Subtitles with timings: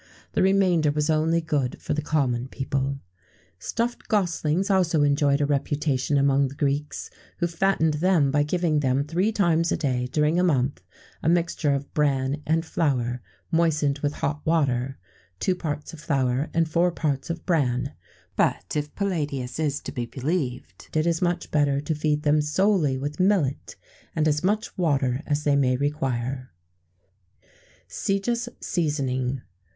[0.31, 3.01] The remainder was only good for the common people.[XVII
[3.59, 8.41] 74] Stuffed goslings also enjoyed a reputation among the Greeks,[XVII 75] who fattened them by
[8.41, 10.81] giving them, three times a day, during a month,
[11.21, 14.97] a mixture of bran and flour, moistened with hot water
[15.39, 17.93] (two parts of flour and four parts of bran);
[18.35, 22.97] but, if Palladius is to be believed, it is much better to feed them solely
[22.97, 23.75] with millet,
[24.15, 27.47] and as much water as they may require.[XVII
[27.87, 29.41] 76] _Sejus Seasoning.